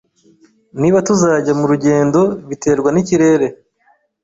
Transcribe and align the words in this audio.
Niba 0.79 0.97
tuzajya 1.07 1.53
murugendo 1.59 2.21
biterwa 2.49 2.89
nikirere 2.91 3.47